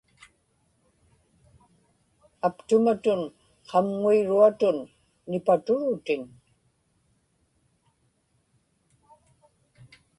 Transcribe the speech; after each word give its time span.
aptumatun 2.47 3.21
qamŋuiruatun 3.69 4.77
nipaturutin 5.29 6.21